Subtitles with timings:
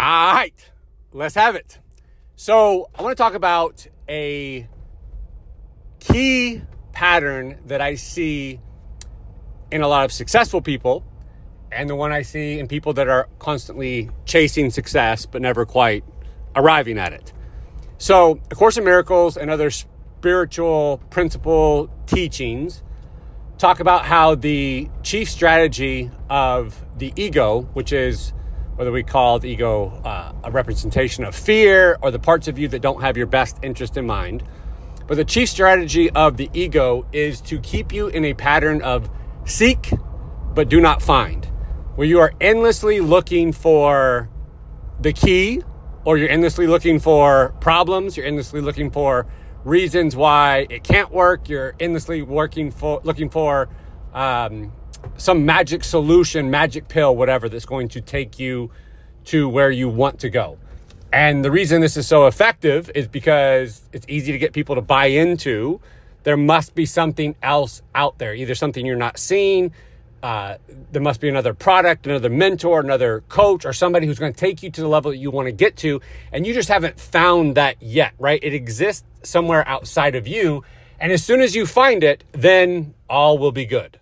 [0.00, 0.54] All right,
[1.12, 1.80] let's have it.
[2.36, 4.68] So, I want to talk about a
[5.98, 8.60] key pattern that I see
[9.72, 11.04] in a lot of successful people
[11.72, 16.04] and the one I see in people that are constantly chasing success but never quite
[16.54, 17.32] arriving at it.
[17.98, 22.84] So, A Course in Miracles and other spiritual principle teachings
[23.58, 28.32] talk about how the chief strategy of the ego, which is
[28.78, 32.68] whether we call the ego uh, a representation of fear or the parts of you
[32.68, 34.44] that don't have your best interest in mind.
[35.08, 39.10] But the chief strategy of the ego is to keep you in a pattern of
[39.44, 39.90] seek
[40.54, 41.44] but do not find,
[41.96, 44.30] where you are endlessly looking for
[45.00, 45.60] the key
[46.04, 49.26] or you're endlessly looking for problems, you're endlessly looking for
[49.64, 53.68] reasons why it can't work, you're endlessly working for looking for
[54.14, 54.72] um,
[55.16, 58.70] some magic solution, magic pill, whatever, that's going to take you
[59.24, 60.58] to where you want to go.
[61.12, 64.82] And the reason this is so effective is because it's easy to get people to
[64.82, 65.80] buy into.
[66.22, 69.72] There must be something else out there, either something you're not seeing.
[70.22, 70.56] Uh,
[70.90, 74.62] there must be another product, another mentor, another coach, or somebody who's going to take
[74.62, 76.00] you to the level that you want to get to.
[76.32, 78.40] And you just haven't found that yet, right?
[78.42, 80.64] It exists somewhere outside of you.
[81.00, 83.98] And as soon as you find it, then all will be good.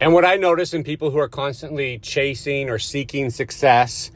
[0.00, 4.10] And what I notice in people who are constantly chasing or seeking success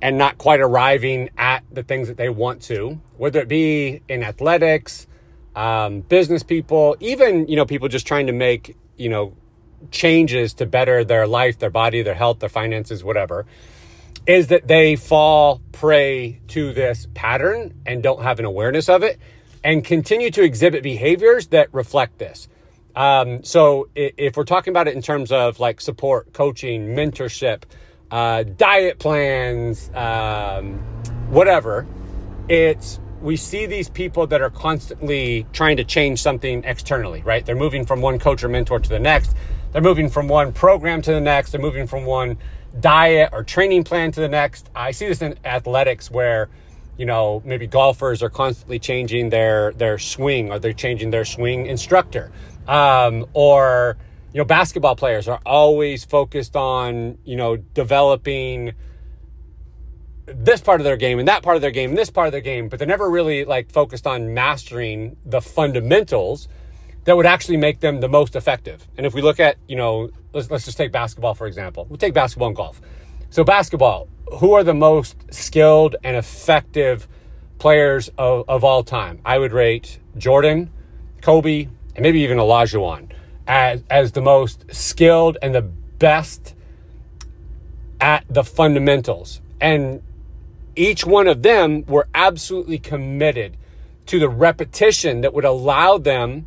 [0.00, 4.24] and not quite arriving at the things that they want to, whether it be in
[4.24, 5.06] athletics,
[5.54, 9.36] um, business people, even, you know, people just trying to make, you know,
[9.92, 13.46] changes to better their life, their body, their health, their finances, whatever,
[14.26, 19.20] is that they fall prey to this pattern and don't have an awareness of it
[19.62, 22.48] and continue to exhibit behaviors that reflect this.
[22.94, 27.62] Um, so if we're talking about it in terms of like support, coaching, mentorship,
[28.10, 30.78] uh, diet plans, um,
[31.30, 31.86] whatever,
[32.48, 37.46] it's we see these people that are constantly trying to change something externally, right?
[37.46, 39.34] They're moving from one coach or mentor to the next.
[39.70, 41.52] They're moving from one program to the next.
[41.52, 42.36] They're moving from one
[42.80, 44.68] diet or training plan to the next.
[44.74, 46.48] I see this in athletics where,
[46.96, 51.66] you know, maybe golfers are constantly changing their their swing or they're changing their swing
[51.66, 52.32] instructor
[52.66, 53.96] um, or
[54.32, 58.72] you know basketball players are always focused on you know developing
[60.26, 62.32] this part of their game and that part of their game and this part of
[62.32, 66.48] their game but they're never really like focused on mastering the fundamentals
[67.04, 68.86] that would actually make them the most effective.
[68.96, 71.86] And if we look at you know let's, let's just take basketball for example.
[71.88, 72.80] We'll take basketball and golf.
[73.30, 74.08] So basketball
[74.38, 77.06] who are the most skilled and effective
[77.58, 79.20] players of, of all time?
[79.24, 80.70] I would rate jordan
[81.22, 83.10] kobe and maybe even Olajuwon
[83.46, 86.54] as, as the most skilled and the best
[88.00, 89.40] at the fundamentals.
[89.60, 90.02] And
[90.74, 93.56] each one of them were absolutely committed
[94.06, 96.46] to the repetition that would allow them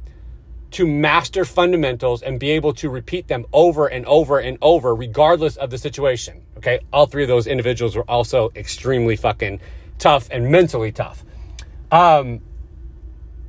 [0.71, 5.55] to master fundamentals and be able to repeat them over and over and over, regardless
[5.55, 6.41] of the situation.
[6.57, 6.79] Okay.
[6.91, 9.61] All three of those individuals were also extremely fucking
[9.99, 11.23] tough and mentally tough.
[11.91, 12.41] Um,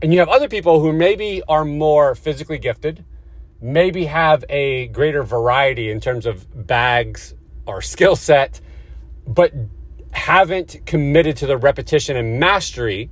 [0.03, 3.05] and you have other people who maybe are more physically gifted,
[3.61, 7.35] maybe have a greater variety in terms of bags
[7.67, 8.61] or skill set,
[9.27, 9.53] but
[10.13, 13.11] haven't committed to the repetition and mastery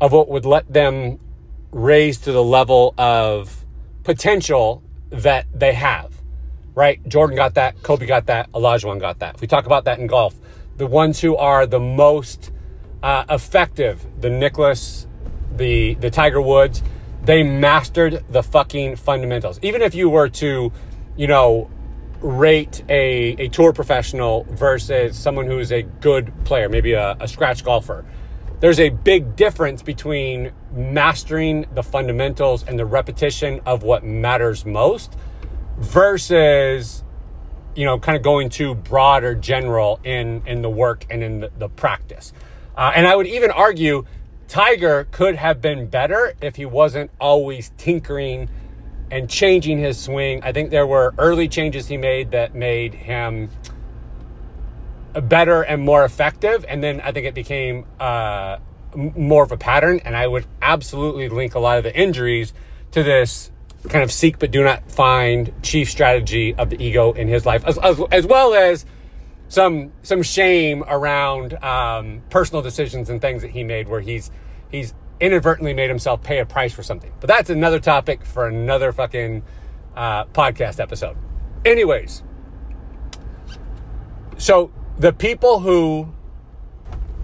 [0.00, 1.18] of what would let them
[1.72, 3.64] raise to the level of
[4.04, 6.12] potential that they have.
[6.74, 7.06] Right?
[7.08, 9.36] Jordan got that, Kobe got that, Olajuwon got that.
[9.36, 10.34] If we talk about that in golf,
[10.76, 12.52] the ones who are the most
[13.02, 15.06] uh, effective, the Nicklaus
[15.56, 16.82] the the Tiger Woods,
[17.22, 19.58] they mastered the fucking fundamentals.
[19.62, 20.72] Even if you were to,
[21.16, 21.70] you know,
[22.20, 27.28] rate a, a tour professional versus someone who is a good player, maybe a, a
[27.28, 28.04] scratch golfer,
[28.60, 35.16] there's a big difference between mastering the fundamentals and the repetition of what matters most
[35.78, 37.04] versus
[37.74, 41.40] you know kind of going too broad or general in in the work and in
[41.40, 42.32] the, the practice
[42.76, 44.04] uh, and i would even argue
[44.48, 48.48] Tiger could have been better if he wasn't always tinkering
[49.10, 50.42] and changing his swing.
[50.42, 53.50] I think there were early changes he made that made him
[55.14, 56.64] better and more effective.
[56.68, 58.58] And then I think it became uh,
[58.94, 60.00] more of a pattern.
[60.04, 62.52] And I would absolutely link a lot of the injuries
[62.92, 63.50] to this
[63.88, 67.64] kind of seek but do not find chief strategy of the ego in his life,
[67.64, 68.84] as, as, as well as
[69.48, 74.30] some some shame around um, personal decisions and things that he made where he's
[74.70, 77.12] he's inadvertently made himself pay a price for something.
[77.20, 79.42] But that's another topic for another fucking
[79.94, 81.16] uh, podcast episode.
[81.64, 82.22] Anyways,
[84.36, 86.12] so the people who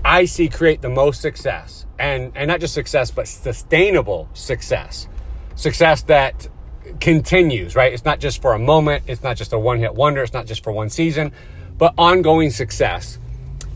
[0.04, 5.08] I see create the most success and, and not just success, but sustainable success.
[5.54, 6.48] Success that
[6.98, 7.92] continues, right?
[7.92, 9.04] It's not just for a moment.
[9.06, 10.22] It's not just a one hit wonder.
[10.22, 11.32] It's not just for one season,
[11.82, 13.18] but ongoing success.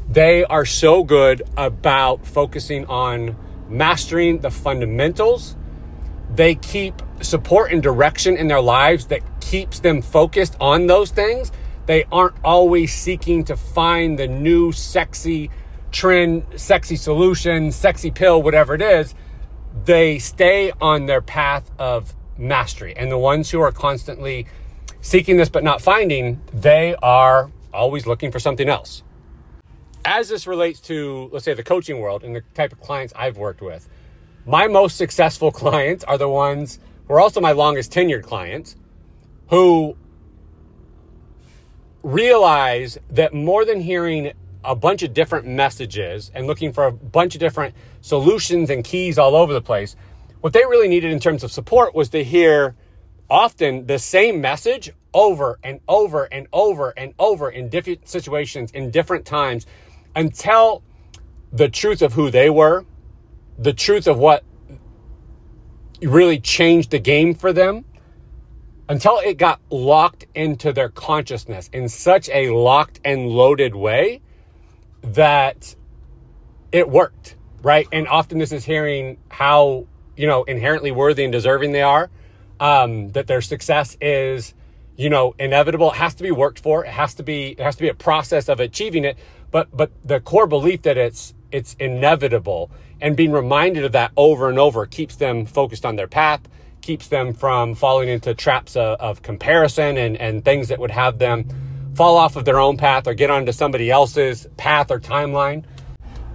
[0.08, 3.35] They are so good about focusing on
[3.69, 5.56] mastering the fundamentals.
[6.32, 11.50] They keep support and direction in their lives that keeps them focused on those things.
[11.87, 15.50] They aren't always seeking to find the new sexy
[15.91, 19.17] trend, sexy solution, sexy pill, whatever it is.
[19.85, 22.97] They stay on their path of mastery.
[22.97, 24.47] And the ones who are constantly
[25.00, 29.02] seeking this but not finding, they are always looking for something else.
[30.05, 33.37] As this relates to, let's say, the coaching world and the type of clients I've
[33.37, 33.88] worked with,
[34.44, 38.76] my most successful clients are the ones who are also my longest tenured clients
[39.49, 39.96] who
[42.02, 44.32] realize that more than hearing
[44.64, 49.19] a bunch of different messages and looking for a bunch of different solutions and keys
[49.19, 49.96] all over the place,
[50.40, 52.75] what they really needed in terms of support was to hear
[53.29, 58.90] often the same message over and over and over and over in different situations, in
[58.90, 59.66] different times,
[60.14, 60.82] until
[61.50, 62.84] the truth of who they were,
[63.58, 64.44] the truth of what
[66.02, 67.86] really changed the game for them,
[68.90, 74.20] until it got locked into their consciousness in such a locked and loaded way
[75.00, 75.74] that
[76.72, 77.88] it worked, right?
[77.90, 82.10] And often this is hearing how, you know, inherently worthy and deserving they are,
[82.60, 84.52] um, that their success is,
[84.96, 85.93] you know, inevitable.
[85.93, 86.84] It has to be worked for.
[86.84, 89.19] It has to be, it has to be a process of achieving it.
[89.50, 92.70] But, but the core belief that it's, it's inevitable
[93.00, 96.40] and being reminded of that over and over keeps them focused on their path,
[96.81, 101.19] keeps them from falling into traps of, of comparison and, and things that would have
[101.19, 101.46] them
[101.94, 105.64] fall off of their own path or get onto somebody else's path or timeline.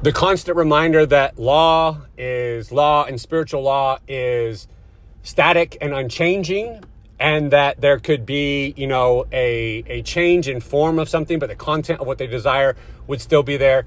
[0.03, 4.67] The constant reminder that law is law and spiritual law is
[5.21, 6.83] static and unchanging
[7.21, 11.49] and that there could be, you know, a, a change in form of something, but
[11.49, 12.75] the content of what they desire
[13.05, 13.85] would still be there.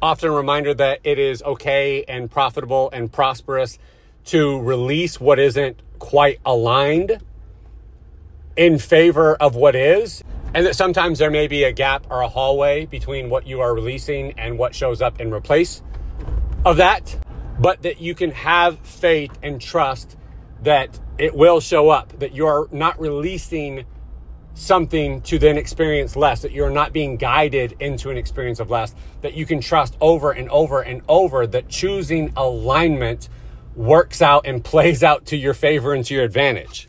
[0.00, 3.78] Often a reminder that it is okay and profitable and prosperous
[4.24, 7.20] to release what isn't quite aligned
[8.56, 10.24] in favor of what is.
[10.54, 13.74] And that sometimes there may be a gap or a hallway between what you are
[13.74, 15.82] releasing and what shows up in replace
[16.64, 17.14] of that,
[17.58, 20.16] but that you can have faith and trust
[20.62, 23.84] that it will show up, that you're not releasing
[24.54, 28.94] something to then experience less, that you're not being guided into an experience of less,
[29.20, 33.28] that you can trust over and over and over that choosing alignment
[33.76, 36.88] works out and plays out to your favor and to your advantage.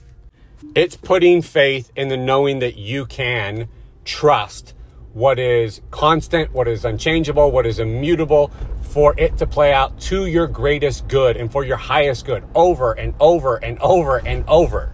[0.76, 3.68] It's putting faith in the knowing that you can
[4.06, 4.74] trust
[5.14, 8.50] what is constant, what is unchangeable, what is immutable,
[8.92, 12.92] for it to play out to your greatest good and for your highest good over
[12.92, 14.92] and over and over and over.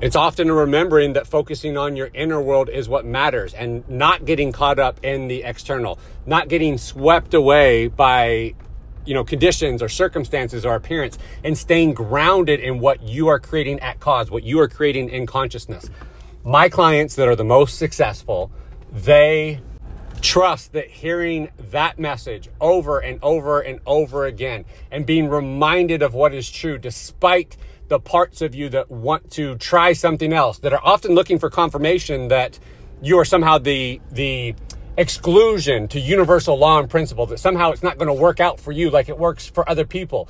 [0.00, 4.24] It's often a remembering that focusing on your inner world is what matters and not
[4.24, 8.54] getting caught up in the external, not getting swept away by
[9.04, 13.80] you know, conditions or circumstances or appearance and staying grounded in what you are creating
[13.80, 15.90] at cause, what you are creating in consciousness.
[16.44, 18.50] My clients that are the most successful,
[18.92, 19.60] they
[20.24, 26.14] trust that hearing that message over and over and over again and being reminded of
[26.14, 30.72] what is true despite the parts of you that want to try something else that
[30.72, 32.58] are often looking for confirmation that
[33.02, 34.54] you are somehow the the
[34.96, 38.72] exclusion to universal law and principle, that somehow it's not going to work out for
[38.72, 40.28] you like it works for other people.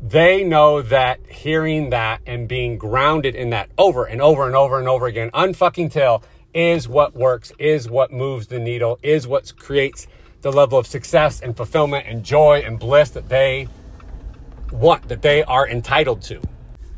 [0.00, 4.78] They know that hearing that and being grounded in that over and over and over
[4.78, 6.22] and over again, unfucking till,
[6.54, 10.06] is what works, is what moves the needle, is what creates
[10.42, 13.68] the level of success and fulfillment and joy and bliss that they
[14.70, 16.40] want, that they are entitled to.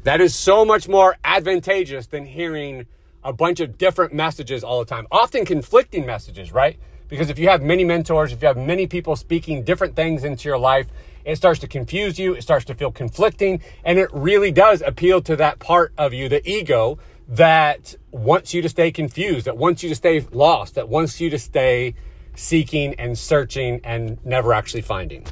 [0.05, 2.87] That is so much more advantageous than hearing
[3.23, 6.79] a bunch of different messages all the time, often conflicting messages, right?
[7.09, 10.49] Because if you have many mentors, if you have many people speaking different things into
[10.49, 10.89] your life,
[11.25, 12.35] it starts to confuse you.
[12.35, 13.63] It starts to feel conflicting.
[13.85, 18.63] And it really does appeal to that part of you, the ego, that wants you
[18.63, 21.95] to stay confused, that wants you to stay lost, that wants you to stay
[22.35, 25.27] seeking and searching and never actually finding.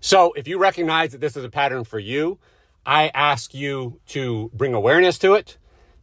[0.00, 2.38] So if you recognize that this is a pattern for you,
[2.84, 5.58] I ask you to bring awareness to it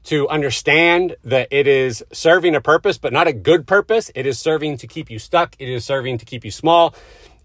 [0.06, 4.12] to understand that it is serving a purpose, but not a good purpose.
[4.14, 5.56] It is serving to keep you stuck.
[5.60, 6.94] It is serving to keep you small.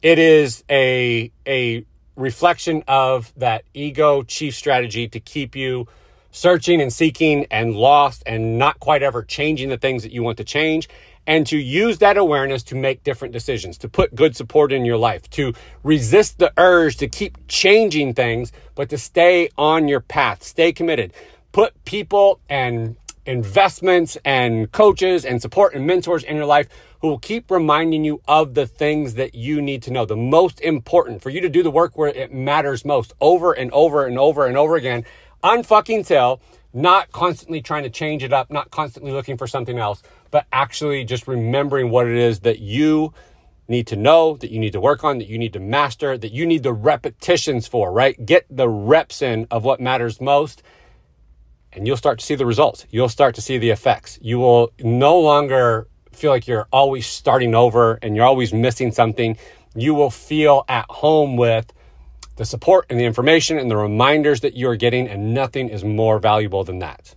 [0.03, 1.85] It is a, a
[2.17, 5.87] reflection of that ego chief strategy to keep you
[6.31, 10.39] searching and seeking and lost and not quite ever changing the things that you want
[10.39, 10.89] to change
[11.29, 14.97] and to use that awareness to make different decisions, to put good support in your
[14.97, 20.43] life, to resist the urge to keep changing things, but to stay on your path,
[20.43, 21.13] stay committed.
[21.53, 26.67] Put people and investments and coaches and support and mentors in your life
[27.01, 30.07] who will keep reminding you of the things that you need to know.
[30.07, 33.71] The most important for you to do the work where it matters most over and
[33.73, 35.05] over and over and over again.
[35.43, 36.41] Unfucking till,
[36.73, 41.05] not constantly trying to change it up, not constantly looking for something else, but actually
[41.05, 43.13] just remembering what it is that you
[43.69, 46.33] need to know, that you need to work on, that you need to master, that
[46.33, 48.25] you need the repetitions for, right?
[48.25, 50.63] Get the reps in of what matters most,
[51.73, 52.87] and you'll start to see the results.
[52.91, 54.19] You'll start to see the effects.
[54.23, 59.37] You will no longer feel like you're always starting over and you're always missing something.
[59.75, 61.73] You will feel at home with
[62.39, 65.85] the support and the information and the reminders that you are getting, and nothing is
[65.85, 67.17] more valuable than that.